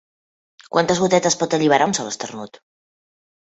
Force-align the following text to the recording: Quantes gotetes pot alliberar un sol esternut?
Quantes 0.75 1.03
gotetes 1.03 1.39
pot 1.43 1.55
alliberar 1.59 1.91
un 1.91 1.95
sol 2.01 2.13
esternut? 2.15 2.61